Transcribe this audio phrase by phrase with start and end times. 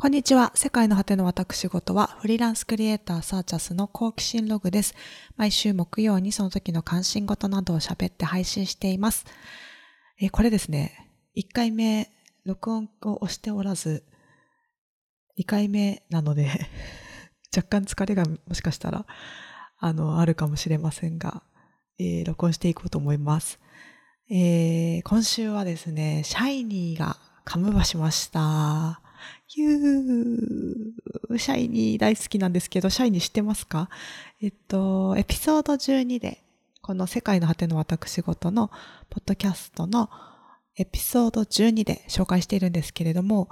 [0.00, 0.50] こんにちは。
[0.54, 4.94] 世界の果ての私事は、フリーランスクリエイターサーチャスの好奇心ログです。
[5.36, 9.26] 毎週木曜にその時の関心事などを喋って配信しています。
[10.18, 12.10] え、これですね、1回目、
[12.46, 14.02] 録音を押しておらず、
[15.38, 16.48] 2回目なので
[17.54, 19.04] 若干疲れがもしかしたら、
[19.76, 21.42] あの、あるかもしれませんが、
[21.98, 23.60] えー、録音していこうと思います。
[24.30, 29.02] えー、今週はですね、シャイニーがカムバしました。
[29.52, 33.88] ゆー、シャイニー大好きなんですけど、シャイニー知ってますか？
[34.40, 36.40] えっと、エピソード12で、
[36.80, 38.68] この世界の果ての私事の
[39.08, 40.08] ポッドキャストの
[40.76, 43.48] エピソード12で紹介しているんですけれども、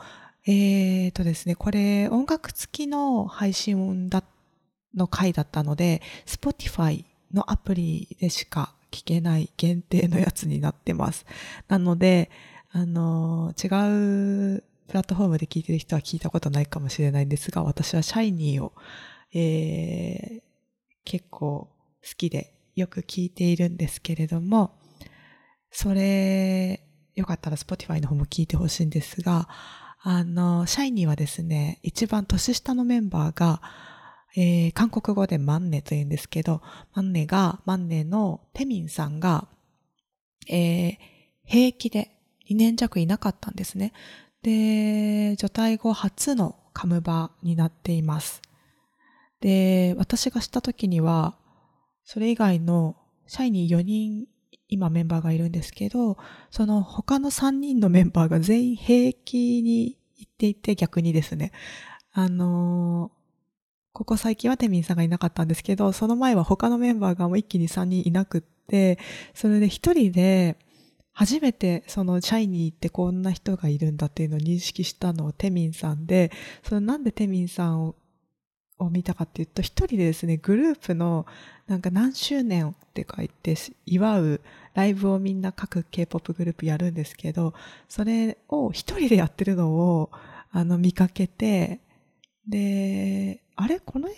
[0.46, 4.22] えーとですね、これ音楽付きの配信だ
[4.94, 11.26] の回だったので、Spotify のアプリでしか聞けない限定のやつになってます。
[11.66, 12.30] なので、
[12.70, 18.72] あの、違うプラットフォームで聞いてる人は聞いたことないかもしれないんですが、私はシャイニーを、
[19.34, 20.42] えー、
[21.04, 21.68] 結構
[22.02, 24.78] 好きでよく聞いているんですけれども、
[25.70, 26.82] それ、
[27.14, 29.48] よかったら Spotify の方も聞いてほしいんですが、
[30.00, 33.60] あの、シャイニーはですね、一番年下のメンバーが、
[34.36, 36.62] えー、韓国語でマンネと言うんですけど、
[36.94, 39.48] マンネが、マンネのテミンさんが、
[40.48, 40.96] えー、
[41.44, 42.10] 平気で
[42.48, 43.92] 2年弱いなかったんですね。
[44.48, 48.40] で、除隊後初のカムバになっています。
[49.40, 51.36] で、私が知った時には、
[52.04, 54.26] それ以外の社員に4人
[54.68, 56.16] 今メンバーがいるんですけど、
[56.50, 61.52] その他の3人のメンバーが全員平気に行っていて逆にですね、
[62.12, 63.10] あの
[63.92, 68.98] ここ最近はテミンさんがいなかったんですけど、その前は他のメンバーがもう一気に3人いなくって、
[69.34, 70.56] それで一人で
[71.18, 76.30] 初めてそのシャイニーってこんな人がいるんだっていうのを認識したのはテミンさんで、
[76.62, 77.96] そのなんでテミンさんを
[78.80, 81.26] を見たかっていうと、一人でですね、グループの
[81.66, 84.40] なんか何周年って書いて祝う
[84.74, 87.54] ライブをみんな各 K-POP グループやるんですけど、
[87.88, 90.10] それを一人でやってるのを
[90.52, 91.80] あの見かけて、
[92.46, 93.80] で、あれ？
[93.80, 94.08] この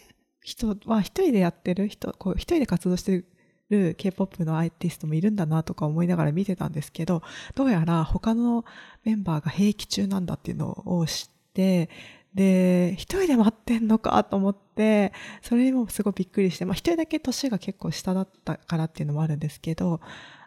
[0.42, 3.24] 人は一人でやってる人、こう一人で活動してる
[3.70, 7.22] る K-POP のアーティストもいるんだなとか思いながら見てたんですけど、
[7.54, 8.64] どうやら他の
[9.04, 11.88] メンバーが兵役中なんだっていうのを知って、
[12.34, 20.00] で、一人で待ってんのかと思って、それにもすごいびっくりして、まあ一人だけ年が結構下だったからっていうのもあるんですけど、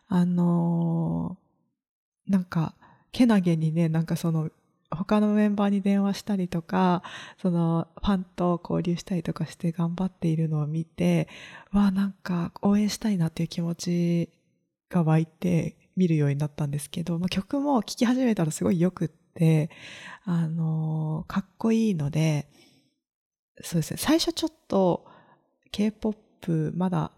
[0.08, 2.76] あのー、なんか、
[3.12, 4.50] けなげにね、なんかその
[4.96, 7.04] 他のメンバーに電話したりとか、
[7.42, 11.28] そのファンと交流したりとかして頑張っているのを見て、
[11.72, 14.30] わあなんか応援したいなっていう気持ち
[14.90, 19.70] が湧いて見るようになったんですけど、まあ、曲も聴き始めたらすごい良くって、
[20.26, 22.48] あのー、かっこいいので、
[23.62, 25.06] そうですね、最初ちょっと
[25.72, 27.12] K-POP まだ、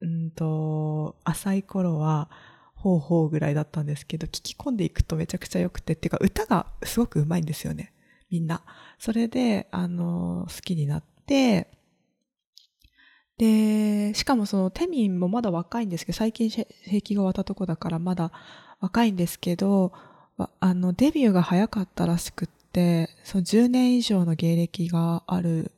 [0.00, 2.30] うんと、浅い頃は、
[2.82, 7.92] ほうほうぐらいだったんですけど、聞き込んでいくとめちゃくちゃ良くて、っていうか歌がすごく上手いんですよね。
[8.28, 8.62] みんな。
[8.98, 11.68] それで、あの、好きになって、
[13.38, 18.32] で、しかもそのテミンもまだ若いんですけど、最近兵役が終わったとこだからまだ
[18.80, 19.92] 若いんですけど、
[20.58, 25.70] あの、デビューが早かったらしくって、その10年以上の芸歴がある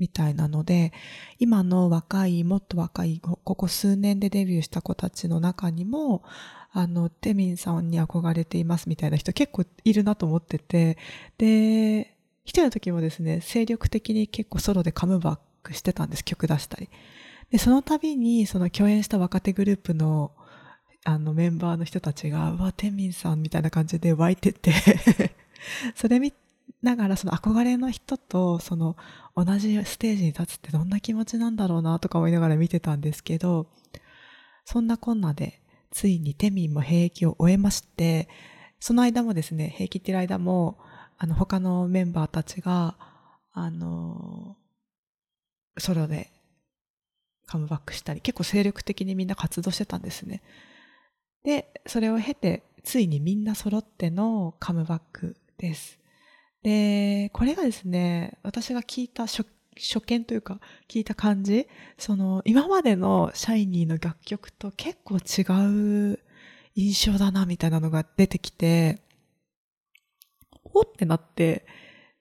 [0.00, 0.92] みたいなので、
[1.38, 6.24] 今の若い、もっと若い、ここ数年でデビューした子たちの中にも、
[6.72, 10.96] あの、テミンさんに憧れていますみたいな人結構いるなと思ってて、
[11.38, 16.88] で、一人の時もですね、精力的に結構ソロでカムバックしてたんです、曲出したり。
[17.50, 20.32] で、その度に、その共演した若手グループの、
[21.04, 24.72] あのメンバーの人たちが、うわ、テミンさんみたいな感じで湧いてて
[25.96, 26.49] それ見て
[26.82, 28.96] ながらその憧れの人とその
[29.36, 33.66] 同じステージに立つってどんな気持ちなんだろうなとか思いながら見てたんですけど、
[34.64, 35.60] そんなこんなで
[35.90, 38.28] ついにテミンも兵役を終えまして、
[38.78, 40.78] その間もですね、兵役っていう間も、
[41.18, 42.96] あの他のメンバーたちが、
[43.52, 44.56] あの、
[45.78, 46.30] ソロで
[47.46, 50.42] カムバックしたり、結構精力的にみんな活動してたんですね。
[51.44, 55.99] で、それを経て、ついにみんな揃ってのカムバックです。
[56.62, 59.44] で、これがですね、私が聞いた初
[60.06, 61.66] 見というか聞いた感じ、
[61.98, 66.18] その今までのシャイニーの楽曲と結構違う
[66.74, 69.02] 印象だなみたいなのが出てきて、
[70.72, 71.66] おってなって、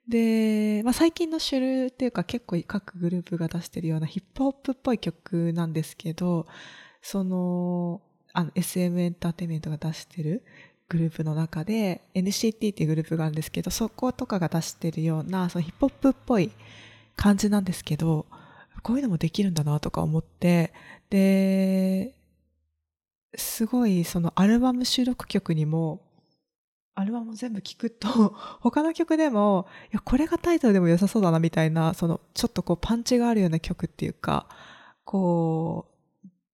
[0.07, 6.47] で、まあ、最近の主流っていうか結構各グループが出してるようなヒップホップっぽい曲なんですけど、
[7.01, 8.01] その、
[8.33, 10.43] あの SM エンターテイメントが出してる
[10.89, 16.51] グループの中で NCT っていうグループがあるんですけど、そことかが出してるような、そのヒップホップっぽい
[17.15, 18.25] 感じなんですけど、
[18.81, 20.73] こういうのもできるんだなとか思って、
[21.09, 22.15] で、
[23.35, 26.01] すごいそのアルバム収録曲にも、
[26.95, 28.09] アルバム全部聴くと、
[28.59, 34.47] 他の曲でも、いや、これがタイトルでも良さそうだなみたいな、その、ちょっとこうパンチがあるような曲っていうか、
[35.05, 35.88] こう、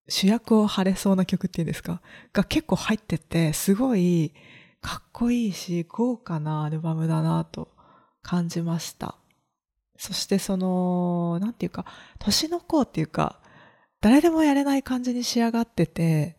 [0.08, 2.02] 主役を張れそうな曲っていうんですか、
[2.34, 4.34] が結構入ってて、すごい
[4.82, 7.70] かっこいいし、豪華なアルバムだなと
[8.22, 9.18] 感じました。
[9.98, 11.86] そしてその、なんていうか、
[12.20, 13.42] 年の子っていうか、
[14.02, 16.38] 誰でもやれない感じに仕上がってて、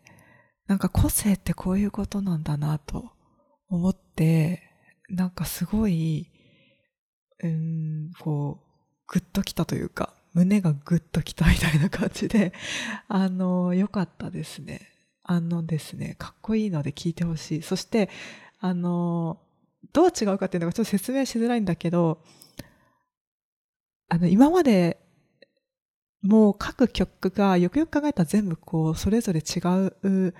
[0.67, 3.11] なんか個性ってこういうことなんだなと
[3.69, 4.63] 思って、
[5.09, 6.31] なんかすごい、
[7.43, 8.67] うん、こう、
[9.07, 12.53] グッときたというか、胸がグッときたみたいな感じで、
[13.07, 14.81] あの、良かったですね。
[15.23, 17.61] あのですね、かっこいいので聞いてほしい。
[17.61, 18.09] そして、
[18.59, 19.41] あの、
[19.93, 22.21] どう違うかっていうのがちょっと説明しづらいんだけど、
[24.09, 24.99] あの、今まで、
[26.21, 29.59] もう各曲がよくよく考えたら全部こう、それぞれ違
[30.03, 30.33] う、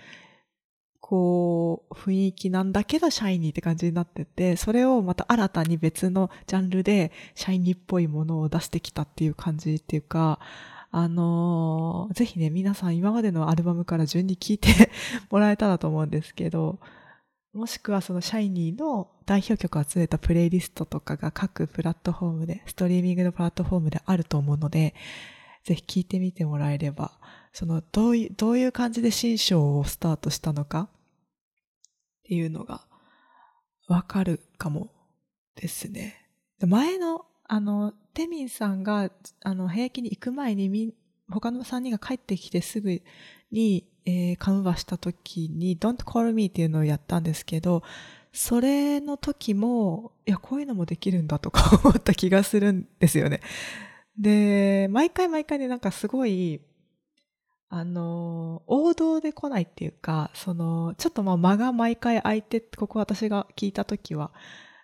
[1.01, 10.39] こう、雰囲気なんだけど、シャイニーって感じになってて、それをまた新たに別のジャンルで、シャイニーっぽいものを出してきたっていう感じっていうか、
[10.91, 14.91] あのー、ぜひね、皆さん今までのアルバムから順に聴いて
[15.29, 16.79] もらえたらと思うんですけど、
[17.53, 24.93] もしくはそのシャイニーの代表曲を集めたプレイリストとかが各プラットフォームで、ストリーミングのプラットフォームであると思うので、
[25.63, 27.11] ぜひ聞いてみてもらえれば、
[27.57, 30.89] そのどういう、どういう感じで新章をスタートしたのかっ
[32.25, 32.81] ていうのが
[33.87, 34.91] わかるかも
[35.55, 36.29] ですね。
[36.61, 39.09] 前の、あの、テミンさんが、
[39.43, 40.93] あの、兵役に行く前にみ
[41.31, 43.01] 他の3人が帰ってきてすぐ
[43.49, 47.81] に、えー、カムバした時に Don't Call Me っていうのをやったんですけど、
[48.31, 53.41] それの時も、いや、こういうのもできるんだとか思った気がするんですよね。
[54.15, 56.61] で、毎回毎回ね、なんかすごい、
[57.69, 64.31] あの、王道で来ないっていうか、その、ちょっとまあ間が毎回空いて、ここ私が聞いた時は、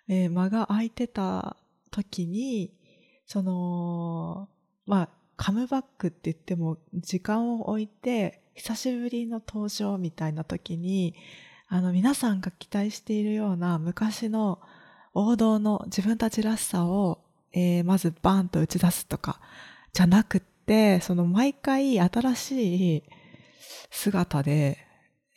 [0.08, 1.56] えー、間が空いてた
[1.90, 2.72] 時に、
[3.26, 4.48] その、
[4.86, 11.14] まあ、カムバックって言っても時間を置いて久しぶりの登場みたいな時に
[11.68, 14.60] あの皆さんが期待しているような昔の
[15.12, 17.20] 王道の自分たちらしさを、
[17.52, 19.40] えー、まずバーンと打ち出すとか
[19.92, 23.02] じゃなくてってその毎回新しい
[23.90, 24.78] 姿で、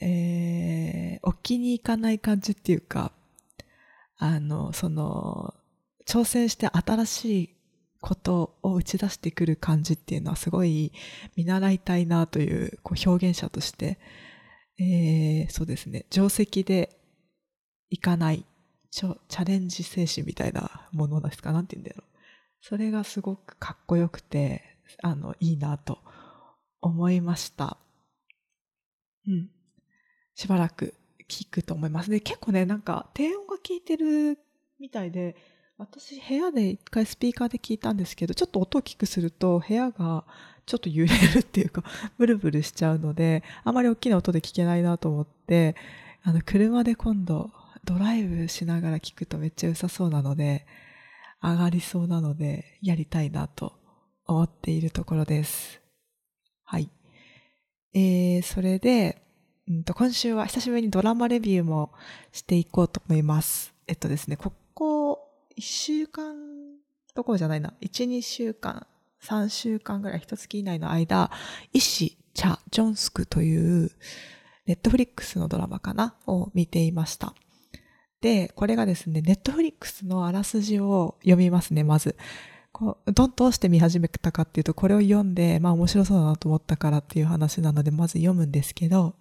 [0.01, 3.11] えー、置きに行かない感じっていうか
[4.17, 5.53] あのその
[6.07, 7.49] 挑戦して新しい
[7.99, 10.93] ことを打ち出してくる感じっていうのはすごい
[11.35, 13.99] 見習いたいなというこう表現者として、
[14.79, 16.97] えー、そうですね、定石で
[17.89, 18.45] いかない
[18.91, 21.51] チャレンジ精神みたいなものですか？
[21.51, 22.07] なんて言うんだろう。
[22.61, 25.99] それがすごくかっこよくて、あの、いいなと
[26.81, 27.77] 思いました。
[29.27, 29.49] うん。
[30.35, 30.93] しばらく
[31.27, 32.09] 聞くと思います。
[32.09, 34.39] で、結構ね、なんか低音が効いてる
[34.79, 35.35] みたいで、
[35.77, 40.25] 私部屋で一回スピーカーで聞いたんですけど、ちょっと音を大きくすると部屋が
[40.65, 41.83] ちょっと揺れるっていうか、
[42.17, 45.75] ブルブルしちゃうので、あまり大きな音で聞けないなと思って、
[46.23, 47.51] あの、車で今度
[47.83, 50.65] ドライブしながら聞くとめっちゃ良さそうなので、
[51.41, 53.76] 上がりそうなので、やりたいなと
[54.27, 55.81] 思っているところです。
[56.63, 56.89] はい。
[57.93, 59.21] えー、それで、
[59.67, 61.91] うんと、今週は久しぶりにドラマレビューも
[62.31, 63.73] していこうと思います。
[63.87, 66.35] えっとですね、ここ1週間
[67.15, 67.73] どころじゃないな。
[67.81, 68.85] 1、2週間、
[69.23, 71.31] 3週間ぐらい、一月以内の間、
[71.73, 73.91] 医師、チャ・ジョンスクという、
[74.67, 77.33] ネットフリックスのドラマかなを見ていました。
[78.21, 82.15] で、これがですね、ネットフリックスのあらすじを読みますね、まず。
[82.77, 89.15] こうどどうして見始めたかっていうと、これを読んで、まあ面白そうだなと思ったからっていう話なので、まず読むんですけど、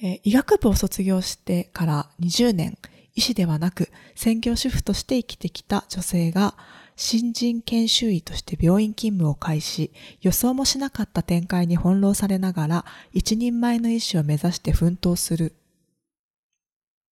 [0.00, 2.78] えー、医学部を卒業してから20年、
[3.16, 6.54] 医師ではなく専業主婦として生きてきた女性が
[6.94, 15.56] 新人研修医として病院勤務を開始、予想もしなかった展開に翻弄されながら一人前の医師を目指して奮闘する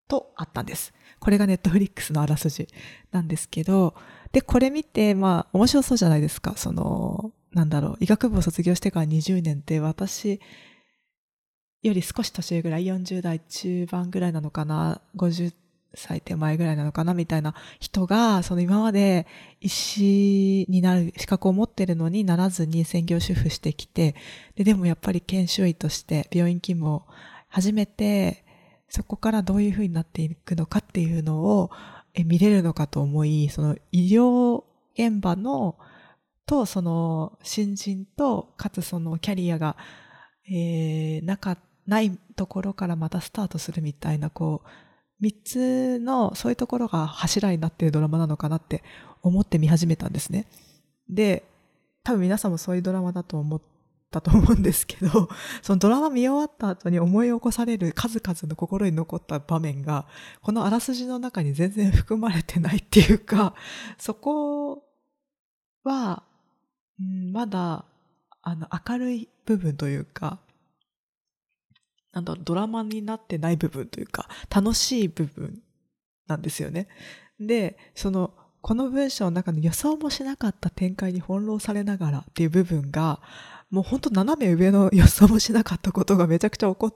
[0.07, 0.95] とあったんです。
[1.19, 2.69] これがネットフリックスのあらすじ
[3.11, 3.95] なんですけど、
[4.33, 6.55] で、これ見て、まあ、面白そうじゃないですか。
[6.57, 10.41] その、なんだろう、医学部を卒業してから20年って私
[11.83, 15.53] より少し年上ぐらい、40代中盤ぐらいなのかな、50
[15.95, 19.27] 歳手前ぐらいなのかなみたいな人が、その今まで
[19.61, 24.15] 医師になる資格を持ってるのにならずに専業主婦してきて、
[24.57, 27.07] ででもやっぱり研修医として病院勤務を
[27.49, 28.45] 始めて、
[28.89, 31.71] そこからどういうふうになっていくのかっていうのを
[32.14, 34.64] 見れるのかと思い、その医療
[34.95, 35.76] 現場の
[36.47, 39.76] とその新人とかつそのキャリアが、
[40.49, 44.69] えー、なかないところからまたスタートするみたいなこう
[45.21, 48.83] 三つのそういうところが柱になっているドラマなのかなって
[49.23, 50.47] 思って見始めたんですね。
[51.09, 51.45] で
[52.02, 53.61] 多分皆さんもそういうドラマだと思っ
[54.11, 55.29] たと思うんですけど
[55.62, 60.07] そのドラマ見終わった後に思い起こされる数々の心に残った場面が
[60.43, 63.55] このあらすじの中に全然含まれてないっていうか
[63.99, 64.85] そこ
[65.85, 66.25] は
[67.00, 67.87] うん、まだ、
[68.43, 70.38] あの、明るい部分というか、
[72.12, 75.62] なんだ、ドラマになってない部分というか、楽しい部分
[76.26, 76.88] なんですよね。
[77.38, 83.23] で、その、この文章の中の予想もしなかった展開に翻弄されながらっていう部分が、
[83.71, 86.95] もうほんと斜め上の予想もしなかったことがめちゃくちゃ起こっ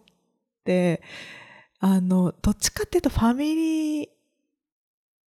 [0.64, 1.02] て、
[1.78, 4.08] あの、どっちかっていうとファミリー、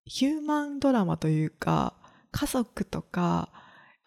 [0.06, 1.94] ヒューマンドラマというか、
[2.32, 3.50] 家族とか、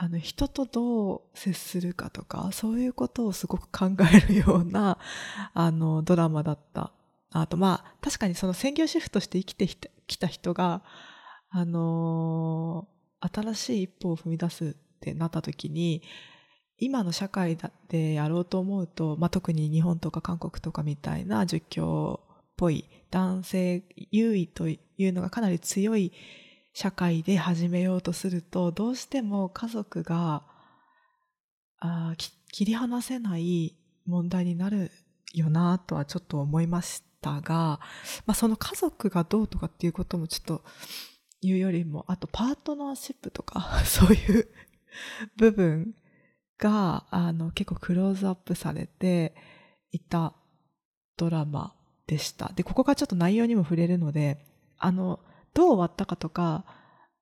[0.02, 4.96] あの人とどう接するかとかそういうことをすごく考えるような
[5.52, 6.90] あのドラマだった。
[7.32, 9.68] あとまあ確かにその専業主婦として生きて
[10.06, 10.82] きた人が
[11.50, 12.88] あの
[13.20, 16.02] 新しい一歩を踏み出すってなった時に
[16.80, 17.58] 今の社会
[17.88, 26.12] でやろうと思うと、まあ、特に日本とか韓国とかみたいな儒教っぽい男性優位というのがかなり強い
[26.72, 30.42] 社会で始めようとするとどうしても家族が
[31.78, 32.14] あ
[32.50, 34.90] 切り離せない問題になる
[35.34, 37.80] よなとはちょっと思いましたが、
[38.26, 40.62] まあ、その家族がどうとかっていうこともちょっと
[41.42, 44.48] 言うよりもあとパートナーシップとか そういう
[45.36, 45.94] 部分
[46.60, 49.34] があの結構クローズアップされて
[49.90, 50.34] いた
[51.16, 51.74] ドラマ
[52.06, 52.52] でした。
[52.54, 54.44] で、ここがちょっと内容にも触れるので、
[54.78, 55.20] あの、
[55.54, 56.64] どう終わったかとか、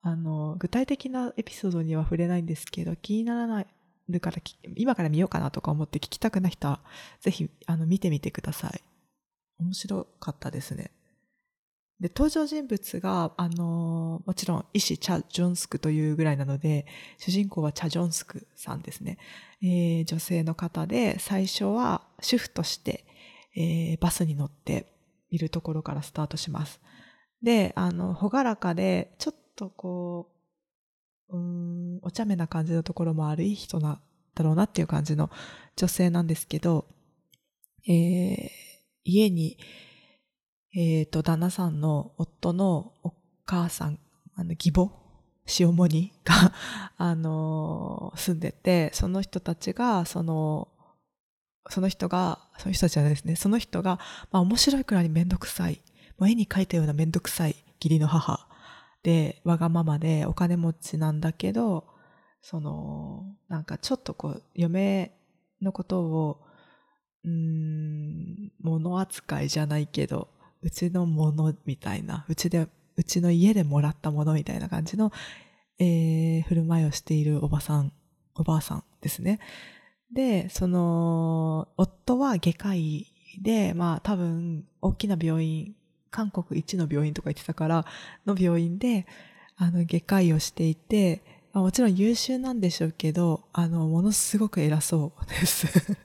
[0.03, 3.67] あの、具体的なエピソードには触れないんですけど、気にならない
[4.09, 4.39] るから、
[4.77, 6.81] 今から見ようかなとか思って聞きたくない人は、
[7.21, 8.81] ぜひ、あの、見てみてください。
[9.59, 10.91] 面白かったですね。
[12.01, 16.87] で、登場人物が、あの、もちろん、医師チャ・ジョンスクというぐらいなので、
[17.19, 19.19] 主人公はチャ・ジョンスクさんですね。
[19.61, 23.05] えー、女性の方で、最初は主婦として、
[23.57, 24.93] えー、バスに乗って
[25.31, 26.81] いるところからスタートします。
[27.43, 30.31] で、あの、ほがらかで、ちょっとこ
[31.31, 34.01] う、うん、お茶目な感じのところもあるいい人な
[34.39, 35.31] だろうなっていう感じの
[35.77, 36.87] 女性なんですけど、
[37.87, 38.49] えー、
[39.05, 39.59] 家に、
[40.81, 43.13] えっ、ー、と、旦那さんの夫のお
[43.45, 43.99] 母さん、
[44.37, 44.93] あの、義母
[45.59, 46.53] 塩モニが
[46.97, 50.69] あの住んでて、その人たちが、その、
[51.69, 53.99] その人が、その人たちはですね、その人が、
[54.31, 55.83] まあ面白いくらいにめんどくさい。
[56.23, 58.49] 絵に描いたようなめんどくさい義理の母
[59.03, 61.89] で、わがままでお金持ちなんだけど、
[62.41, 65.13] その、なんかちょっとこう、嫁
[65.61, 66.45] のことを、
[67.25, 75.13] うん、物扱いじゃないけど、うちのものみたいな、うちで、うちの家でもらったものみたいな感じの、
[75.79, 77.93] えー、振る舞いをしているおばさん、
[78.35, 79.39] おばあさんですね。
[80.13, 83.07] で、その、夫は外科医
[83.43, 85.75] で、まあ多分、大きな病院、
[86.11, 87.87] 韓国一の病院とか言ってたから、
[88.27, 89.07] の病院で、
[89.57, 91.23] あの、外科医をしていて、
[91.53, 95.97] まあ、もちろん優秀なんでしょうけど、あの、ものすごく偉そうです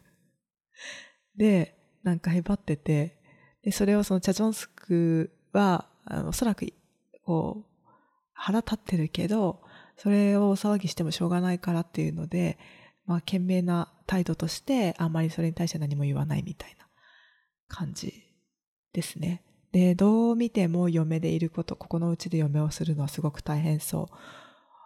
[1.37, 3.17] で、なんかへばってて、
[3.63, 6.67] で、それをそのチャジョンスクは、あおそらく、
[7.25, 7.89] こう、
[8.33, 9.61] 腹立ってるけど、
[9.97, 12.57] それを騒ぎしてもしょうがないからっていうので、
[13.05, 16.87] まあ、懸命な態度として、あんまりそれに対して何も言わないみたいな
[17.67, 18.13] 感じ
[18.91, 19.43] ですね。
[19.71, 24.15] で、どう見ても嫁でいること、ここのうちで嫁をするのはすごく大変そう。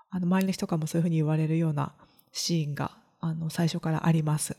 [0.10, 1.93] あの、周りの人からもそういうふうに言われるような
[2.31, 4.55] シーンが、あの、最初からあります。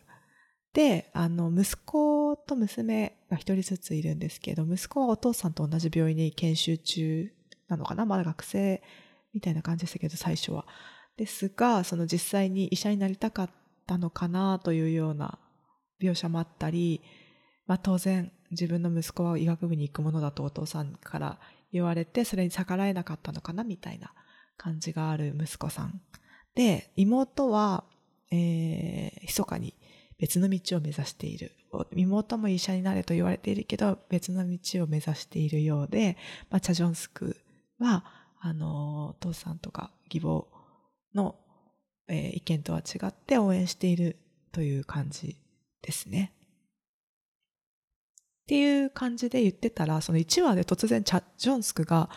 [0.79, 7.33] で、あの、息子と娘が一人ずついるんですけど、息子はお父さんと同じ病院に研修中
[7.67, 8.07] なのかな？
[8.07, 8.81] まだ学生
[9.35, 10.67] みたいな感じでしたけど、最初は。
[11.17, 13.51] ですが、その実際に医者になりたかっ
[13.89, 15.41] たのかなというような
[16.01, 17.03] 描写もあったり、
[17.67, 21.41] まあ当然、自分の息子は医学部に行くものだとお父さんから
[21.73, 24.13] 言われて、それに逆らえなかったのかなみたいな
[24.57, 26.01] 感じがある息子さん。
[26.55, 27.83] で、妹は、
[28.31, 29.75] えー、密かに
[30.19, 31.53] 別の道を目指している。
[31.93, 36.17] 妹も医者になれと言われているけど、別の道を目指しているようで、
[36.51, 37.37] まあ、チャジョンスク
[37.79, 38.05] は、
[38.41, 40.47] あの、お父さんとか義母
[41.15, 41.37] の、
[42.09, 44.17] えー、意見とは違って応援している
[44.53, 45.37] という感じ
[45.83, 46.33] ですね。
[48.43, 52.09] っていう感じで言ってたら、その1話で突然チャ・ジョンスクが、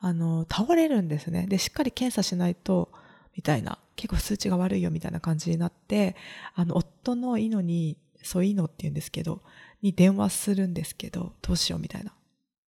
[0.00, 1.46] あの、倒れるんですね。
[1.46, 2.92] で、しっかり検査しないと、
[3.38, 6.16] みたいな、結構数値が悪いよみたいな感じになって、
[6.56, 9.42] あの、夫のイノに、そうイノって言うんですけど、
[9.80, 12.12] に電話するんですけど、どうしようみたいな。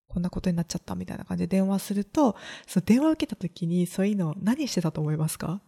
[0.07, 2.37] こんなことになっちゃったみたいな感じで電話すると、
[2.69, 5.61] その電話を受けた時に、そういうの何してたと思いますか？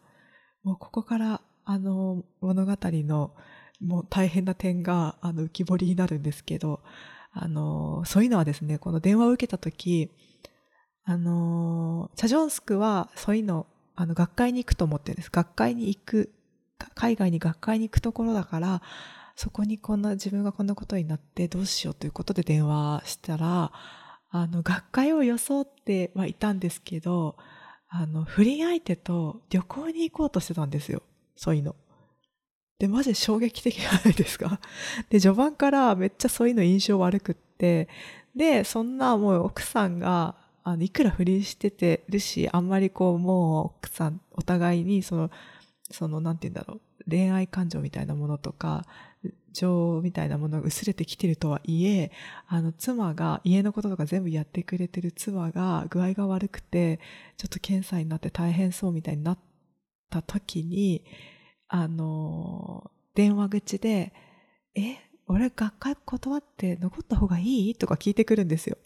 [0.62, 3.34] もうここから、あの、物語の、
[3.80, 6.80] もう大変な点が、あの、浮き彫りになるんですけど、
[7.32, 10.12] あの、そういうのはですね、この電話を受けた時、
[11.04, 13.66] あの、チャジョンスクは、そういうの、
[14.02, 15.30] あの、学会に行くと思ってるんです。
[15.30, 16.32] 学会に行く、
[16.94, 18.82] 海外に学会に行くところだから、
[19.36, 23.70] そこにこんな、自分がこんなことになってどうしようということで電話したら、
[24.30, 27.36] あの、学会を装ってはいたんですけど、
[27.88, 31.02] あの、不倫相手と旅行に行こうとしてたんですよ。
[31.36, 31.76] そういうの。
[32.80, 34.58] で、マジ衝撃的じゃないですか。
[35.10, 37.88] で、序盤からめっちゃそういうの印象悪くって、
[38.34, 45.30] で、そんなもう奥さんが、あの、いくら不倫しててるし、あんまりこう、もう奥さん、お互いにその、
[45.90, 48.86] その、なんて言うんだろう、恋愛感情みたいなものとか、
[49.52, 52.10] 情みたいなものが薄れてきてるとはいえ、
[52.46, 57.00] あの、妻が、家のこととか全部やってくれてる妻が具合が悪くて、
[57.36, 59.38] ちょっと検査になって大変そうみたいになっ
[60.10, 61.04] た時に、
[61.68, 64.12] あの、電話口で、
[64.74, 67.74] え、俺学会断って残った方がいい？
[67.74, 68.76] とか聞いてくるんですよ。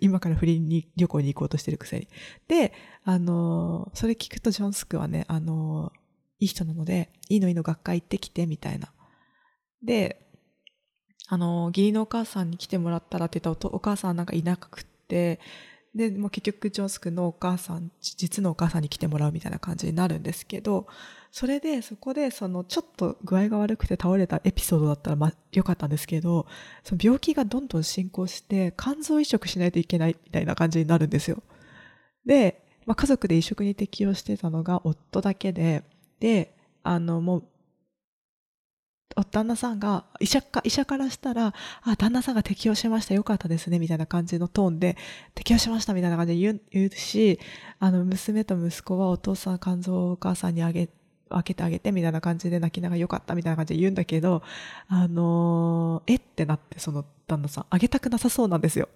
[0.00, 2.08] 今から不倫に旅行に行こうとしてるくせに。
[2.48, 2.72] で、
[3.04, 5.92] あの、それ聞くとジョンスクはね、あの、
[6.38, 8.92] いい人なので、いいのいいの学会行ってきて、みたいな。
[9.82, 10.26] で、
[11.28, 15.40] あの、義理のお母さんに来てもらったらって言ったお母さんなんかいなくって、
[15.94, 20.86] で、もう結局ジョンス君のお母さん、実のお母さんに来てもらうみたいな感じになるんですけど、
[21.38, 26.46] それでそこでそのちょっと具合が悪くて倒れたエピソードだったらま良かったんですけど、
[26.82, 31.42] その病気がどんどん進行して肝臓移植しないといけないみたいな感じになるんですよ。
[32.24, 35.84] で、まあ、家族で移植に適用してたのが夫だけで、
[36.20, 37.42] で、あのもう
[39.30, 44.96] 旦那さんが、医者か、医者からしたら、あ、旦那さんが適用しました、よかったですね、みたいな感じのトーンで、
[45.34, 47.38] 適用しました、みたいな感じで言う言うし、
[47.78, 50.88] あの、娘と息子はお父さん、肝臓をお母さんにあげ、
[51.30, 54.42] 開けてあげて、みたいな感じで泣きながらよかった、みたいな感じで言うんだけど、
[54.88, 58.88] あのー、えってなって、その旦那さん、あげたくなさそうなんですよ。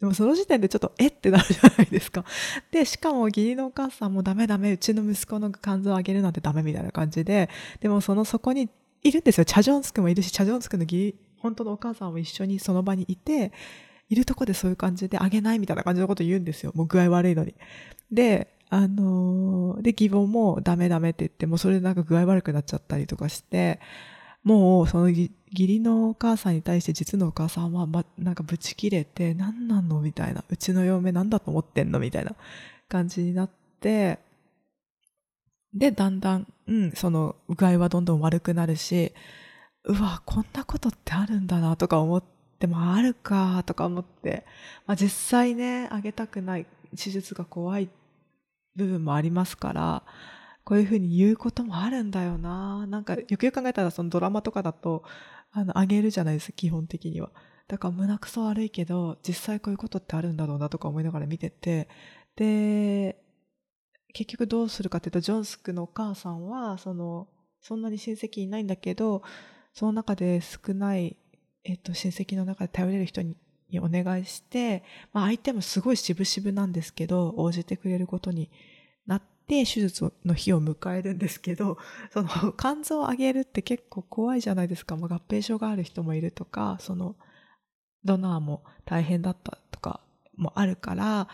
[0.00, 2.24] でもその時点でちょっとえってなるじゃないですか。
[2.70, 8.70] で、しかも義理のお母さんもダメダメ、うちの息子の肝臓をあげるなんてダメみたいな感じで、でもそのそこに
[9.02, 9.44] いるんですよ。
[9.44, 13.52] チャジョンスクもいるし、チャジョンスクの義理本当のお母さんも一緒にその場にいて、
[14.08, 16.72] いるとこでそういう感じであげないみたいな感じのこと言うんですよ。
[16.74, 17.54] もう具合悪いのに。
[18.10, 23.80] で、あのー、で、義母もダメダメって言って、もうそれでなんか具合悪くなっちゃったりとかして、
[24.44, 30.44] もうその義理のお母さんに対して実のお母さんは、ま、なんかブチ切れて、何なのみたいな。
[30.48, 32.34] うちの嫁なんだと思ってんのみたいな
[32.88, 34.20] 感じになって、
[35.74, 39.12] で、だんだん、うん、その具合はどんどん悪くなるし、
[39.84, 42.24] うわ、こんなことってあるんだなとか思っ
[42.58, 44.44] てもあるかとか思って、
[44.86, 47.88] まあ、実際ね、あげたくない手術が怖いっ
[48.76, 50.04] 部分もありますから、
[50.64, 52.86] こういうふうに言うこともあるんだよな。
[52.86, 55.04] なんか、よくよく考えたらそのドラマとかだと、
[55.52, 57.30] あの、あげるじゃないですか、基本的には。
[57.68, 61.88] だから胸くそ悪いけど、実際こういうことってあるんだろうなとか思いながら見てて、
[62.36, 63.22] で、
[64.12, 67.28] 結局どうするかっていうと、ジョンスクのお母さんは、その、
[67.60, 69.22] そんなに親戚いないんだけど、
[69.72, 71.16] その中で少ない、
[71.64, 73.36] えっと、親戚の中で頼れる人に
[73.78, 78.50] お願いして、まあ相手もすごい渋々なんですけど、応じてくれることに
[79.06, 81.78] なって、手術の日を迎えるんですけど、
[82.12, 84.96] その肝臓を上げるって結構怖いじゃないですか。
[84.96, 87.16] もう合併症がある人もいるとか、その、
[88.04, 90.00] ドナーも大変だったとか
[90.36, 91.28] もあるから、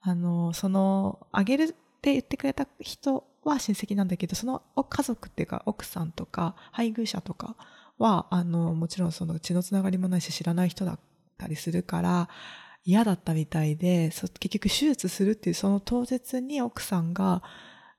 [0.00, 1.66] あの、その、上げるっ
[2.00, 7.56] て言ってくれた人は親戚なんだけど、その家族っていうか奥さんとか配偶者とか
[7.98, 10.98] は、あの、もちろんその血のつながりもないし知らない人だ
[11.40, 12.28] たりするから、
[12.84, 17.42] 嫌だったみたいで、結局手術するっていうその当日に奥さんが、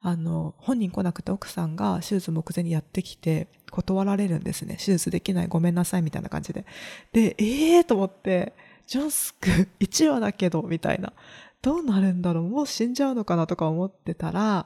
[0.01, 4.77] あの、本人来なくて奥さんが手術目前にやってきて断られるんですね。
[4.77, 6.65] 手術できないごめんなさいみたいな感じで。
[7.13, 8.53] で、ええー、と思って、
[8.87, 11.13] ジョンスク 1話だけど、みたいな。
[11.61, 12.43] どうなるんだろう？
[12.45, 14.65] もう死んじゃうのかなとか思ってたら、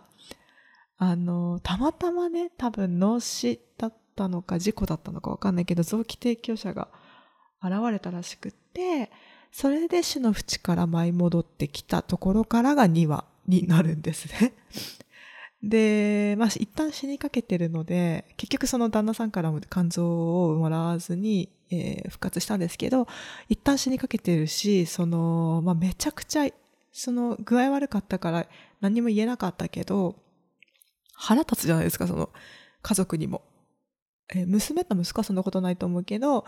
[0.98, 6.88] あの、たまたまね、多分脳死だったのか事故だったのかわかんないけど、臓器提供者が
[7.64, 9.12] 現れたらしくって、
[9.52, 14.54] それで死の淵から舞い戻ってきたところからが2話になるんですね。
[15.64, 23.08] で、まあ、一旦死にかけてるので、結局その旦那さんからも肝臓をもらわずに、えー、復活したんですけど、
[23.50, 26.48] 一旦死にかけてるし、その、まあ、めちゃくちゃ、
[26.92, 28.48] その具合悪かったから
[28.82, 30.16] 何も言えなかったけど、
[31.14, 32.30] 腹立つじゃないですか、その
[32.82, 33.42] 家族にも。
[34.34, 36.46] えー、娘と息子はそんなことないと思うけど、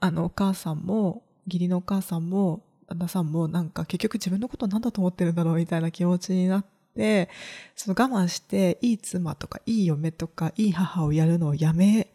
[0.00, 7.28] あの、お母さんも、義理のお母さんも、旦那さんもなんか結局自分のことなんだと思ってるんだろうみたいな気持ちになって、
[7.74, 12.08] その我慢して、いい妻とか、いい嫁とか、いい母をやるのをやめ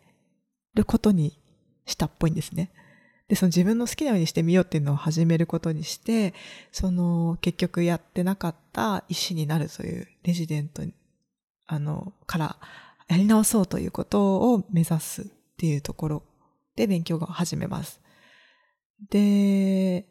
[0.73, 1.37] ることに
[1.85, 2.71] したっぽいんですね。
[3.27, 6.33] で、その自分の好きなようにしてみようっていうのを始めることにして、
[6.71, 10.93] その結局やってなかった医師になるというレジデントに
[11.71, 12.57] あの、から
[13.07, 15.25] やり直そうということを目指すっ
[15.57, 16.23] ていうところ
[16.81, 18.01] で勉強が始めます。
[19.09, 20.07] で、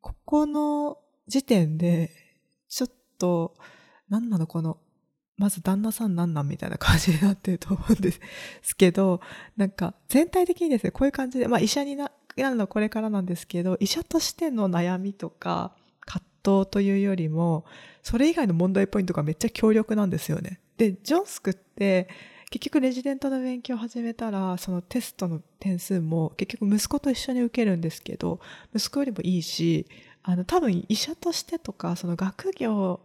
[0.00, 2.10] ここの時点で、
[2.68, 3.54] ちょっと、
[4.08, 4.78] 何なのこの、
[5.38, 8.12] まず旦那さんなんなんみたいな感じになってると思うんで
[8.62, 9.20] すけど、
[9.56, 16.24] なんか全体的にですね、こういう感じで、まあ医者になるのはこれからなんですけど、医者としての悩みとか葛
[16.62, 17.64] 藤というよりも、
[18.02, 20.60] それ以外の問題ポイントがめっちゃ強力なんですよね。
[20.76, 22.08] で、ジョンスクって、
[22.50, 28.40] 結局レジデントの勉強を始めたら、そのテストの点数も結局息子と一緒に受けるんですけど、
[28.74, 29.86] 息子よりもいいし、
[30.22, 33.00] あの多分医者としてとか、その学業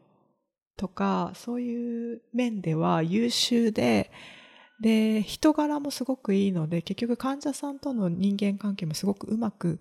[0.78, 4.12] とか、そういう面では優秀で、
[4.82, 9.80] で、人柄もすごくいいので、結局患者さんとの人間関係もすごくうまく、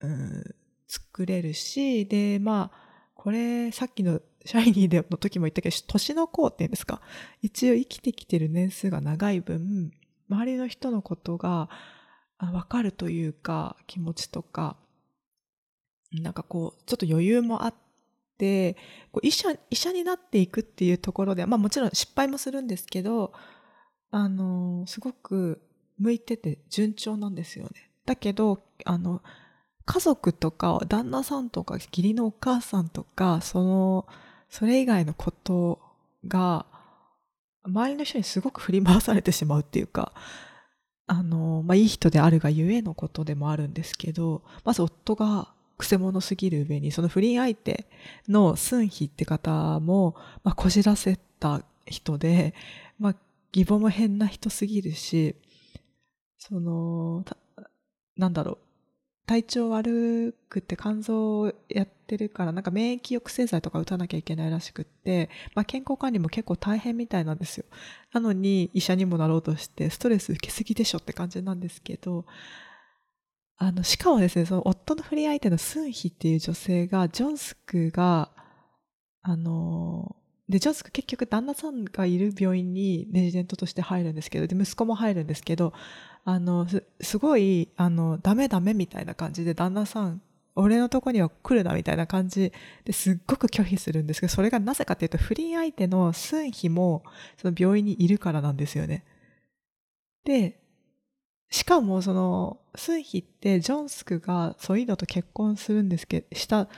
[0.00, 0.54] うん、
[0.88, 7.00] 作れるし、で、まあ、これ、さっきのシャイニーでの時も言ったけど、年の功っていうんですか？
[7.42, 9.92] 一応生きてきてる年数が長い分、
[10.30, 11.68] 周りの人のことが
[12.38, 14.76] わかるというか、気持ちとか、
[16.12, 17.74] なんかこう、ちょっと余裕もあっ
[18.38, 18.74] て、
[19.12, 23.32] こう医者、医者になっていくっていうところで、まあもちろん失敗もするんですけど、
[24.10, 25.60] あの、すごく
[25.98, 27.90] 向いてて順調なんですよね。
[28.04, 29.22] だけど、あの、
[29.88, 34.06] 家族とか旦那さんとか義理のお母さんとかその
[34.48, 35.80] それ以外のこと
[36.26, 36.66] が
[37.64, 40.12] 周りの人にすごく振り回されてしまうっていうか
[41.06, 47.86] あの、まあ、いい人であるがゆえのことでもあるんですけどまず夫がくせ者すぎる上にその不倫相手
[48.28, 52.54] のスンヒって方も、まあ、こじらせた人で、
[52.98, 53.14] まあ、
[53.52, 55.36] 義母も変な人すぎるし
[56.38, 57.24] その
[58.16, 58.58] なんだろう
[59.26, 67.64] 体調悪くて肝臓をやってるから、なんか免疫抑制剤とか打たなきゃいけないらしくって、まあ健康管理も結構大変みたいなんですよ。
[68.12, 72.24] なのに医者にもなろうとしてストレス受けすぎでしょって感じなんですけど、
[73.58, 78.30] あの、しかもですね、その夫の不倫相手のスンヒっていう女性が、ジョンスクが、
[79.22, 80.16] あの、
[80.48, 85.72] で、ジョンスク結局旦那さんがいる病院にレジデントとして入るんですけど、で、息子も入るんですけど、
[86.24, 90.20] あの、す、すごい、あの、ダメダメみたいな感じで旦那さん、
[90.56, 92.52] 俺のとこには来るなみたいな感じ
[92.84, 97.04] ですっごく拒否するんですけど、それがなぜかっていうと、不倫相手のスンヒも、
[97.36, 99.04] その病院にいるからなんですよね。
[100.24, 100.60] で、
[101.50, 106.68] しかもその、スンヒってジョンスクがそういうのと結婚するんですけど、した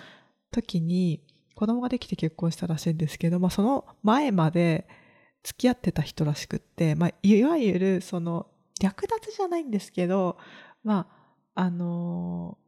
[0.51, 1.23] 時に、
[1.55, 4.87] 子供ができて結婚したらしいんですけど、まあ、その前まで
[5.43, 8.47] 付き合ってた人らしくって、まあ、いわゆるその
[8.81, 10.37] 略奪じゃないんですけど、
[10.85, 11.09] ま
[11.55, 12.59] あ、あの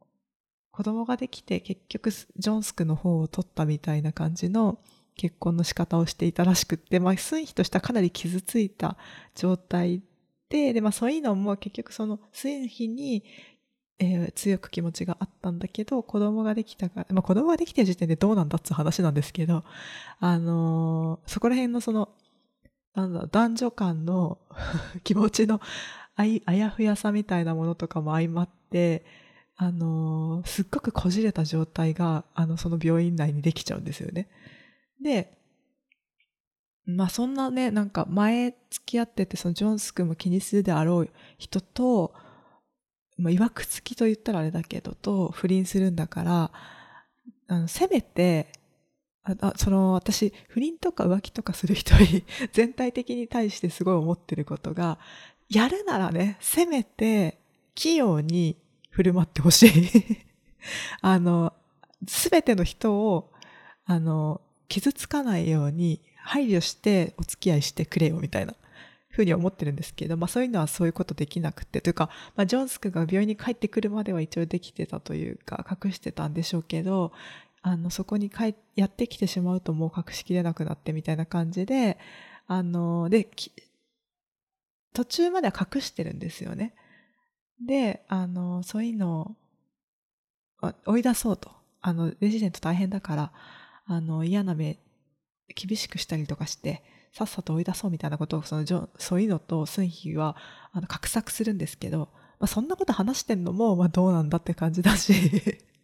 [0.71, 4.79] 子供ができて結局ジョンスクの方を取ったみたいな感じの
[5.15, 8.97] 結婚の仕方をしていたらしくって、まあ、スンヒとしてはかなり傷ついた
[9.35, 10.01] 状態
[10.49, 13.23] で、で、まあそういうのも結局そのスンヒに
[14.03, 19.63] えー、強く気持ちがあったんだけど、子供ができたから、まあ子供ができて時点でどうなんだって話なんですけど、
[20.19, 22.09] あのー、そこら辺のその、
[22.95, 24.39] なんだ、男女間の
[25.05, 25.61] 気持ちの
[26.15, 29.05] あやふやさみたいなものとかも相まって、
[29.63, 34.27] あの、すっごくこじれた状態が、あの、その病院内にできちゃうんですよね。
[34.99, 35.37] で、
[36.87, 42.11] まあそんなね、なんか前付き合ってて、そのジョンス君も気にするであろう人と、
[43.19, 46.51] まあ、いわくつきと言ったらあれだけど、と不倫するんだから、
[47.47, 48.51] あの、せめて、
[49.23, 54.97] あその私不倫とか浮気とかする人に 全体的に対してすごい思ってることが
[55.47, 57.37] やるならねせめて
[57.75, 58.57] 器用に
[58.91, 59.89] 振る舞ってほしい
[61.01, 61.53] あの
[62.03, 63.31] 全ての人を
[63.85, 68.55] あの傷つかないように配慮してお付き合いしてくれよみたいな
[69.09, 77.11] ふうに思ってるんですけど、まあそういうのはそういうことできなくて、というか、まあジョンスクが病院に帰ってくるまでは一応できてたというか、隠してたんでしょうけど、
[77.61, 81.97] あの、そこに帰やってきてしまうともう隠しきれなくなってみたいな感じで、
[82.47, 83.27] あの、で、
[84.93, 86.73] 途中までは隠してるんですよね。
[87.65, 89.35] で、あの、そういうの
[90.61, 91.51] を追い出そうと。
[91.81, 93.31] あの、レジデント大変だから、
[93.85, 94.77] あの、嫌な目、
[95.55, 100.35] 厳しくしたりとかして、さっさと追い出そうみたいなことを、そのジョ、そういうのとスンヒは、
[100.71, 105.13] あの、画策するんですけど、まあ、そんなこと話してんのも、まあ、どうなんだって感じだし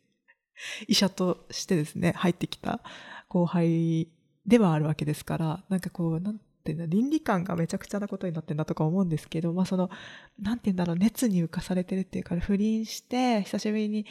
[0.88, 2.82] 医者としてですね、入ってきた
[3.28, 4.10] 後輩
[4.46, 9.90] ではあるわけですから、なんかこう、なんっていうの、倫理観がめちゃくちゃなことになってんだとか思うんですけど、まあその、
[10.38, 14.06] なんて言うんだろう、熱に浮かされてるっていうか、不倫して、久しぶりに、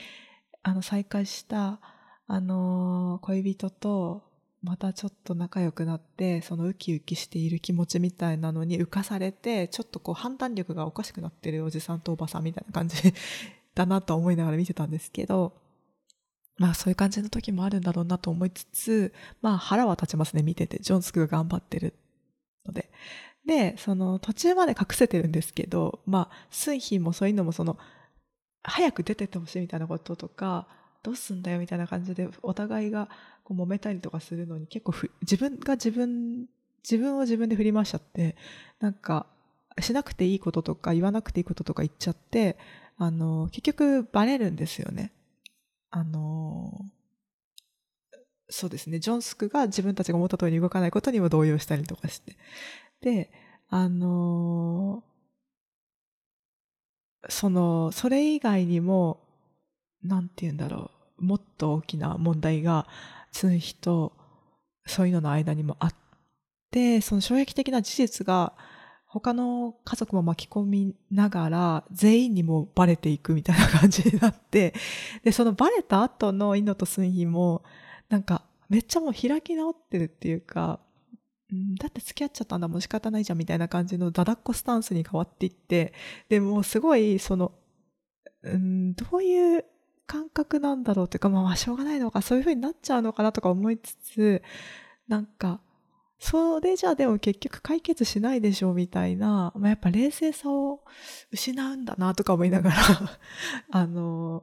[0.63, 1.81] あの、再会した、
[2.27, 4.25] あのー、恋人と、
[4.63, 12.97] またちょっと仲良くなって、そのウキウキしている気持ちみたいなのに浮かされて、ちょっとこう判断力がおかしくなってるおじさんとおばさんみたいな感じ
[13.77, 15.55] だなと思いながら見てたんですけど、
[16.59, 20.79] まあそういう感じの時もあるんだろうなと思いつつ、まあ腹は立ちますね、見てて。
[20.79, 21.95] ジョンスクが頑張ってる
[22.67, 22.91] ので。
[23.47, 27.79] で、その途中まで隠せてるんですけど、まあ、スンヒもそういうのもその、
[28.63, 30.67] 早く出てってほしいみたいなこととか、
[31.03, 33.09] どうすんだよみたいな感じで、お互いが
[33.45, 36.47] こう揉めたりとかするのに結構自分が自分、
[36.83, 38.37] 自分を自分で振り回しちゃって、
[38.81, 39.27] なんか、
[39.81, 42.59] しなくていいこととか言わなくていいこととか言っちゃって、
[42.99, 45.13] あの、結局バレるんですよね。
[45.91, 46.91] あの
[48.49, 52.37] そうですね、ジョンスクが自分たちが思った通りに動かないことにも動揺したりとかして。
[53.01, 53.31] で、
[53.69, 55.03] あの
[57.29, 59.21] その、それ以外にも、
[60.03, 62.87] なんて言うんだろう、もっと大きな問題が、
[63.33, 64.13] ツンヒと
[64.87, 65.95] そういうのの間にもあっ
[66.71, 68.53] て、その衝撃的な事実が、
[69.07, 74.75] 他の家族も巻き込みながら全員にもバレていくみたいな感じになって、
[75.25, 77.63] で、そのバレた後のイノとスンヒも、
[78.09, 80.81] なんかめっちゃもう開き直ってるっていうか、
[81.79, 85.93] だって付き合っちゃったんだもう仕方ないじゃんみたいな感じのダダっこスタンスに変わっていって、
[86.29, 87.53] で、もすごいその、
[88.43, 89.65] うん、どういう
[90.07, 94.43] 感覚なんだろうっていうか、まあしょうがないのか、そういう風になっちゃうのかなとか思いつつ、
[95.07, 95.61] なんか、
[96.19, 100.81] それじゃあでも結局解決しないでしょうみたいな、まあ、やっぱ冷静さを
[101.31, 102.77] 失うんだなとか思いながら
[103.71, 104.43] あの、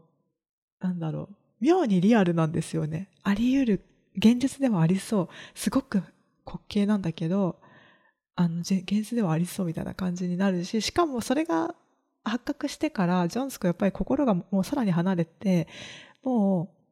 [0.80, 3.10] なんだろう、妙にリアルなんですよね。
[3.24, 3.86] あり得る、
[4.18, 5.30] 現実でもありそう。
[5.56, 6.04] すごく
[6.46, 7.60] 滑稽なんだけど、
[8.36, 11.74] あの、現実ではありそうみたいな感じになるし、しかもそれが
[12.26, 15.68] 発覚してから、ジョンスクやっぱり心がもうさらに離れて、
[16.22, 16.84] もう、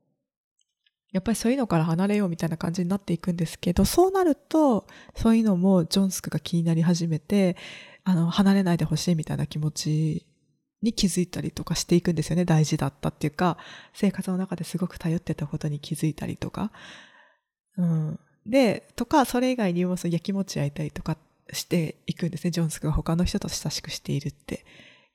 [1.11, 7.57] やっぱりそういうのから離れようみたいな感じになっていくんですけど、そうなると、そういうのもジョンスクが気になり始めて、
[8.03, 10.25] あの、離れないでほしいみたいな気持ち
[10.81, 12.45] に気づいたりとかしていくんですよね。
[12.45, 13.57] 大事だったっていうか、
[13.93, 16.71] 生活の中ですごく頼ってたことに気づいたりとか。
[17.77, 18.19] うん。
[18.45, 21.17] で、とか、それ以外にもその焼きもち焼いたりとか
[21.51, 22.51] していくんですね。
[22.51, 24.65] ジョンスクが他の人と親しくしているって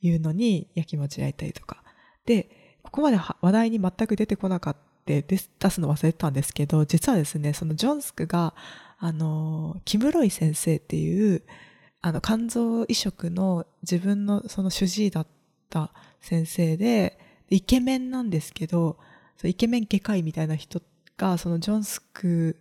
[0.00, 1.82] いうのに焼きもち焼いたりとか。
[2.24, 8.54] で、ここまで話題に全く出てこなかったって出すの忘れてたんですけど、実はですね、そのジョンスクが、
[8.98, 11.42] あの、キムロイ先生っていう、
[12.02, 15.30] あの、肝臓移植の自分のその主治医だった
[15.68, 18.98] た先生で、イケメンなんですけど、
[19.44, 20.82] イケメン外科医みたいな人
[21.16, 22.56] が、そのジョンスク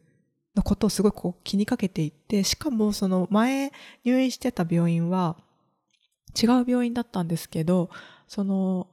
[0.55, 3.71] のことをすごいこう気にかけていて、しかもその前
[4.03, 5.37] 入院してた病院は
[6.41, 7.89] 違う病院だったんですけど、
[8.27, 8.87] その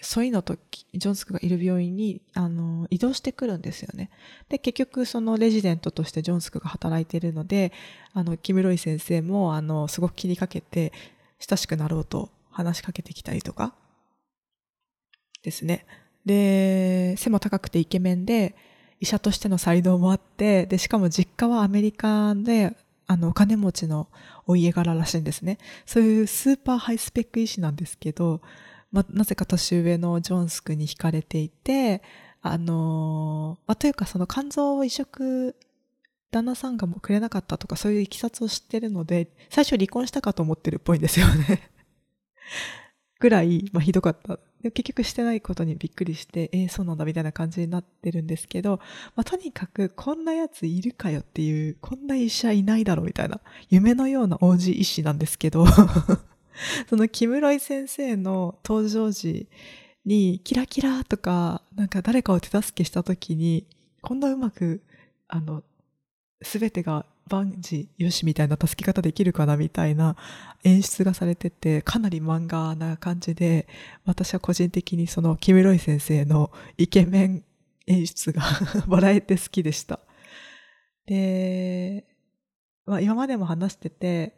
[0.00, 0.56] そういうのと
[0.94, 4.10] ジョンスクがいる病院にあの移動してくるんですよね。
[4.48, 7.72] で、結局そのレジデントとしてジョンスクが働いているので、
[8.14, 10.92] あの、キムロイ先生もあの、すごく気にかけて
[11.38, 13.74] 親しくなろうと話しかけてきたりとか
[15.42, 15.86] ですね。
[16.24, 18.54] で、背も高くてイケメンで、
[19.00, 22.76] 医者としての才能もあって、で、しかも実家はアメリカで、
[23.08, 24.08] あの、お金持ちの
[24.46, 25.58] お家柄らしいんですね。
[25.86, 28.40] そういうスーパーハイスペック医師なんですけど、
[28.92, 32.02] まなぜか年上のジョンスクに惹かれていて、
[32.42, 35.56] あのま、というかその肝臓移植、
[36.30, 41.70] 旦那さんがもうくれなかったとかそういういきさつを知ってるので、最初離婚したかと思ってるっぽいんですよね
[43.20, 44.38] ぐらい、まあ、ひどかった。
[44.62, 48.78] 結局してないことにびっくりして、えー、そうなんだみたいな感じになってるんですけど、
[49.16, 55.66] まあ、とにかくこんなやついるかよっていう、こんな医者いないだろうみたいな、夢のような王子医師なんですけど
[56.88, 59.48] その木室井先生の登場時
[60.04, 63.66] にキラキラとか、なんか誰かを手助けした時に、
[64.00, 64.82] こんなうまく、
[65.28, 65.62] あの、
[66.42, 70.16] すべてが万事よしみたいな助け方できるかなみたいな
[70.64, 73.68] 演出がされてて、かなり漫画な感じで、
[74.04, 77.44] 私は個人的にその木室井先生のイケメン
[77.86, 78.42] 演出が
[78.86, 80.00] 笑えて好きでした。
[81.06, 82.06] で、
[82.86, 84.36] まあ今までも話してて、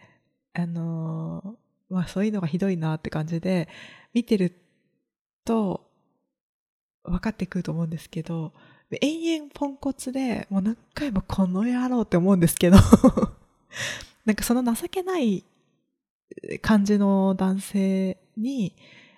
[0.53, 1.57] あの
[1.89, 3.69] まあそういうのがひどいなって感じで、
[4.13, 4.55] 見てる
[5.45, 5.91] と
[7.03, 8.53] 分かってくると思うんですけど、
[9.01, 12.77] 延々ポンコツで、もう何回もこの野郎って思うんですけど。
[14.25, 15.45] なんかその情けない
[16.63, 18.75] 感じの男性に、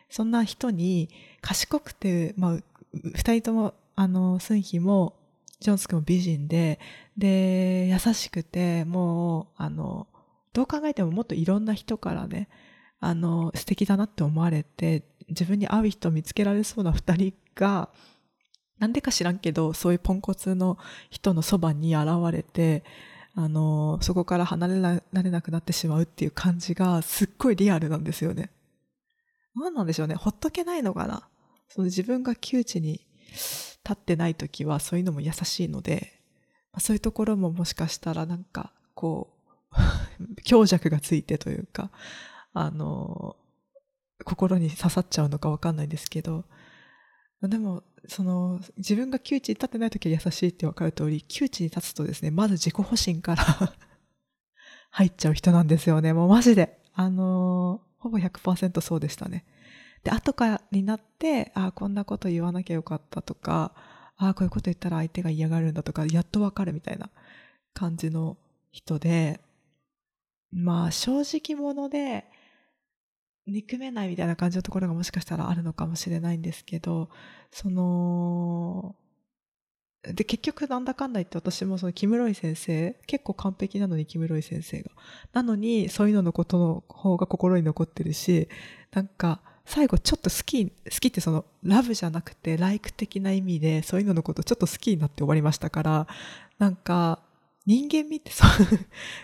[0.09, 1.09] そんな人に
[1.41, 2.59] 賢くて、まあ、
[2.93, 5.15] 二人とも、あの、スンヒも、
[5.61, 6.79] ジョンスクも美人で、
[7.17, 10.07] で、優しくて、もう、あの、
[10.53, 12.49] どう考えてももっといろんな人からね、
[13.01, 17.91] あの、素敵だなって思われて、自分に合う人を見つけられそうな二人が、
[18.79, 20.79] なんでか知らんけど、そういうポンコツの
[21.11, 22.85] 人のそばに現れて、
[23.35, 28.51] あの、そこから離れられなくなってしまうっていう感じがすっごいリアルなんですよね。
[29.55, 30.15] 何なんでしょうね。
[30.15, 31.29] ほっとけないのかな。
[31.69, 36.21] その自分が窮地に立ってない時はそういうのも優しいので、
[36.79, 39.33] そういうところももしかしたらなんか、こ
[39.73, 39.77] う、
[40.45, 41.91] 強弱がついてというか、
[42.53, 43.37] あの、
[44.25, 46.45] 心に刺さっちゃうのかわかんないですけど、
[47.43, 53.45] でも、その、自分が窮地に立ってない時は優しいってわかる通り、窮地に立つとですね、まず自己保身から
[54.91, 56.13] 入っちゃう人なんですよね。
[56.13, 56.81] もうマジで。
[56.99, 59.45] あのほぼ100%そうでしたね。
[60.03, 63.75] で、後からになって、ああ、こんなこと言わなきゃよかったとか、
[64.17, 67.11] ああ、こういうこと言ったら相手が嫌がるんだとか、やっとわかるみたいな
[67.75, 68.39] 感じの
[68.71, 69.41] 人で、
[70.53, 72.25] まあ、正直者で、
[73.47, 77.09] 憎めないみたいな感じのところがもしかしたらあるのかもしれないんですけど、
[77.51, 78.97] その、
[80.03, 84.91] で、結局なんだかんだ言って私もそのキムロイ先生、結構完璧なのにキムロイ先生が。
[85.33, 88.49] なのに、そういうののことの方が心に残ってるし、
[88.93, 96.07] なんか、最後ちょっと好き、好きってその、ラブじゃなくて、ライク的な意味で、そういうののことちょっと好きになって終わりましたから、
[96.59, 97.21] なんか、
[97.67, 98.49] 人間味って そう、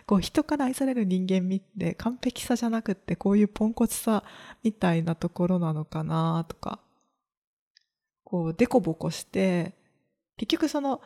[0.07, 4.25] こう人から愛される人間味って完璧さじゃなくってこういうポンコツさ
[4.63, 6.81] みたいなところなのかなとか、
[8.25, 9.75] こうデコボコして、
[10.37, 11.01] 結局その、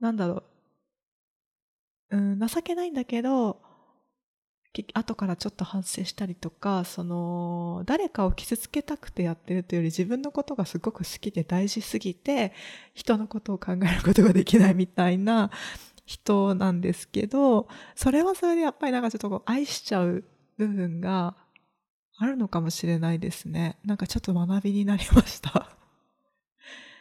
[0.00, 0.42] なんだろ
[2.10, 3.62] う、うん、情けないんだけど、
[4.94, 12.52] 後からちょっと反省したりとか、その、誰かを傷つけたくてやってるというより自分のことがすごく好きで大事すぎて、
[12.94, 15.50] 人のことを考えることができないみたいな
[16.10, 20.24] 人なんですけど、それはそれでやっぱりなんかちょっとこう愛しちゃう
[20.56, 21.36] 部分が
[22.18, 23.78] あるのかもしれないですね。
[23.84, 25.70] なんかちょっと学びになりました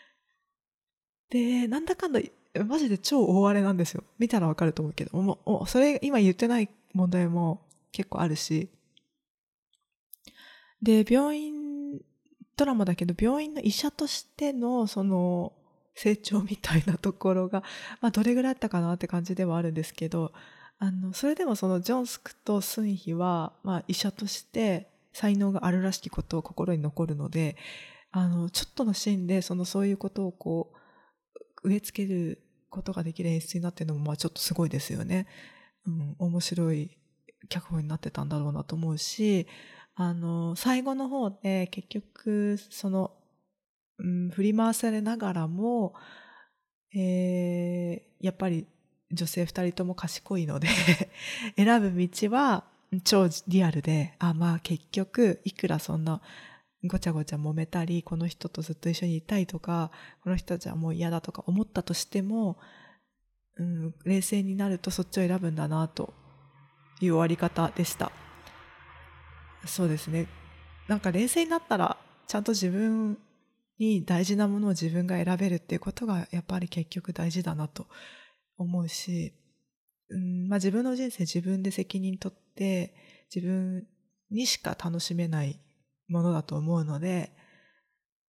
[1.32, 2.20] で、なんだかんだ、
[2.68, 4.04] マジで超大荒れなんですよ。
[4.20, 8.70] 見たらわかると思うけど、もう、それ今言ってない問題も結構あるし。
[10.84, 12.00] で、病院、
[12.56, 15.54] ドラマだけど、病院の医者としての、その、
[15.96, 17.64] 成長みたいなところが、
[18.02, 20.32] まあ、どれぐらいあったかなって感じではあるんですけど、
[20.80, 27.58] あの、それでもそのジョンスクとスンヒは、まあ、医者として才能があるらしきことを心に残るので、
[28.12, 30.74] あの、ちょっとのシーンで、そのそういうことをこ
[31.64, 35.28] う、植え付けることができる演出になってるのも、まあちょっとすごいですよね。
[35.86, 36.98] うん、面白い
[37.50, 39.48] 脚本になってたんだろうなと思うし、
[39.96, 43.12] あの、最後の方で結局、その
[44.00, 45.94] うん、振り回されながらも、
[46.96, 48.66] えー、やっぱり
[49.12, 50.68] 女性二人とも賢いので
[51.56, 52.64] 選ぶ道は
[53.04, 56.22] 超リアルで、あ、まあ結局、いくらそんな
[56.86, 59.92] ごちゃごちゃ揉めたり、この人とずっと一緒にいたいとか、
[60.24, 62.58] この人たちはもう嫌だとか思ったとしても、
[63.58, 66.14] うん、冷静になるとそっちを選ぶんだなと
[67.02, 68.12] いう終わり方でした。
[69.66, 70.28] そうですね。
[70.88, 73.20] なんか冷静になったら、ちゃんと自分
[73.80, 77.88] に大事なものを自分が選べるっていうことがやっぱり結局大事だなと
[78.58, 79.34] 思うし、
[80.10, 82.94] うんまあ、自分の人生自分で責任取って
[83.34, 83.88] 自分
[84.30, 85.60] にしか楽しめない
[86.08, 87.32] ものだと思うので、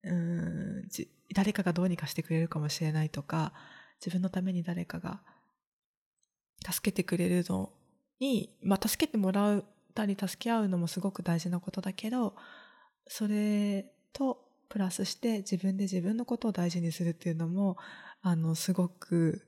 [0.03, 0.87] うん
[1.33, 3.53] 誰かがどうにかしてくれるかもしれないとか
[3.99, 5.21] 自分のために誰かが
[6.65, 7.71] 助けてくれるの
[8.19, 12.35] に、まあ、助けてもらったり助け合うのもすごく大事なことだけど
[13.07, 17.75] それとプラスして自分で自分のことを大事にするっていうのも、
[18.21, 19.45] あの、すごく、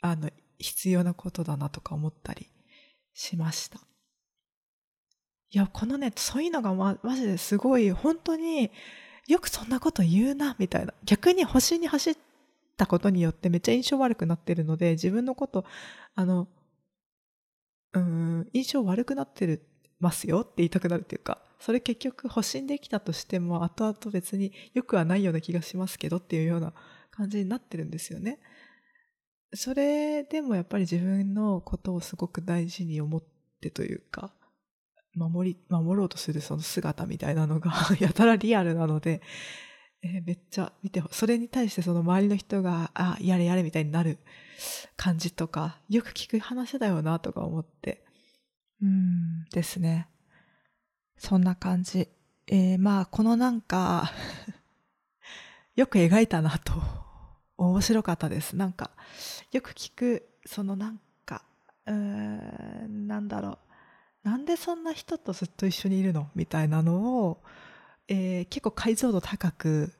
[0.00, 2.50] あの、必要なことだなとか思ったり
[3.12, 3.78] しました。
[5.50, 8.72] いや、このね、そういうのがま、マジですごい、本当に
[9.28, 10.92] よくそんなこと言うな、みたいな。
[11.04, 12.16] 逆に星に走っ
[12.76, 15.64] たことによってめっちゃ印象悪くなってるので、自分のこと、
[16.16, 16.48] あの、
[17.92, 19.64] うん、印象悪くなってる
[20.00, 26.74] ますよって言いたくなるっていうか、それ結局保身できたとしても後々別に良くはないような気がしますけどっていうような
[27.10, 28.38] 感じになってるんですよね。
[29.54, 33.22] それでもやっぱり自分のことをすごく大事に思っ
[33.62, 34.34] てというか、
[35.14, 39.22] 守り、守ろうとするその姿みたいなのが やたらリアルなので、
[40.02, 44.18] えー、めっちゃ見て、それに対してその周りの人が、あ、やれやれみたいになる
[44.98, 48.04] 感じとか、よく聞く話だよなとか思って、
[48.82, 50.08] うんですね。
[51.16, 52.08] そんな感じ。
[52.46, 54.12] えー、まあ、このなんか
[55.76, 56.72] よく描いたなと、
[57.56, 58.56] 面白かったです。
[58.56, 58.90] なんか、
[59.52, 61.44] よく聞く、そのなんか、
[61.86, 63.58] うん、なんだろ
[64.24, 64.28] う。
[64.28, 66.30] なんでそんな人とずっと一緒にいるの？
[66.34, 67.42] みたいなのを、
[68.08, 69.92] えー、結構解像度高く、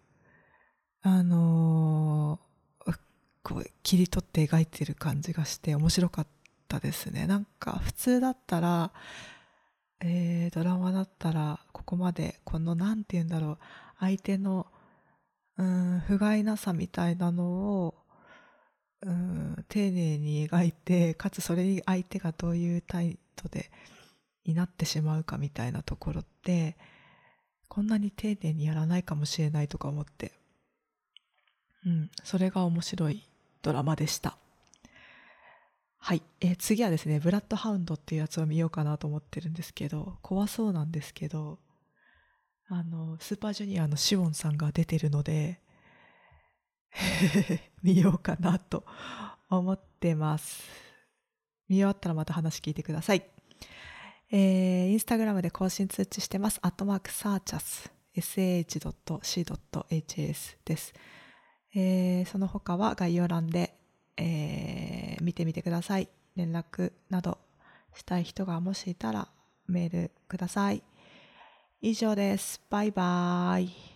[1.02, 2.98] あのー、
[3.42, 6.26] こう切り取って描いてる感じがして面白かっ
[6.66, 7.26] たですね。
[7.26, 8.92] なんか普通だったら、
[10.06, 13.58] えー、ドラマだったらここまでこの何て言うんだろう
[13.98, 14.66] 相手の
[15.56, 17.94] うん不甲斐なさみたいなのを
[19.00, 23.70] うん丁寧に描いてかつそれに相手がどういう態度で
[24.44, 26.76] になってしまうかみたいなところって
[27.68, 30.32] こんなに丁寧にやらないかもしれないとか思って、
[31.86, 33.26] うん、それが面白い
[33.62, 34.36] ドラマでした。
[36.06, 41.58] はい、えー、次はですね、ブラッドハウンドっていうやつを見ようかなと思ってるんですけど、怖そうなんですけど、
[42.68, 45.62] あの、スーパージュニアのシオンさんが出てるので、
[47.82, 48.84] 見ようかなと
[49.48, 50.62] 思ってます。
[51.70, 53.24] 見終わったらまた話聞いてください。
[54.30, 56.58] えー、インスタグラムで更新通知してます。
[56.60, 58.66] アットマークサーチャス sh.c.hs
[60.66, 60.92] です。
[61.74, 63.82] えー、その他は概要欄で、
[64.16, 66.08] えー、見てみてください。
[66.36, 67.38] 連絡など
[67.94, 69.28] したい人がもしいたら
[69.66, 70.82] メールください。
[71.80, 72.60] 以上です。
[72.70, 73.93] バイバーイ。